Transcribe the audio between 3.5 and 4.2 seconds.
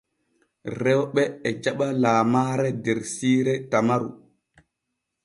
Tamaru.